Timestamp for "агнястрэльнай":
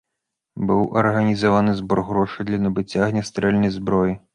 3.11-3.79